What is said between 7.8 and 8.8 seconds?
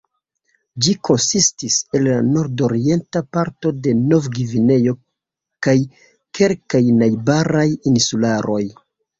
insularoj.